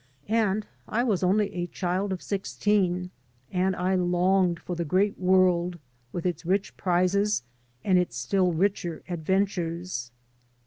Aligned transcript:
And 0.29 0.65
I 0.87 1.03
was 1.03 1.21
only 1.21 1.53
a 1.53 1.67
child 1.67 2.11
of 2.11 2.23
sixteen, 2.23 3.11
and 3.51 3.75
I 3.75 3.93
longed 3.93 4.59
for 4.59 4.75
the 4.75 4.83
great 4.83 5.15
world 5.19 5.77
with 6.11 6.25
its 6.25 6.43
rich 6.43 6.75
prizes 6.75 7.43
and 7.83 7.99
its 7.99 8.17
still 8.17 8.51
richer 8.51 9.03
adventures. 9.07 10.09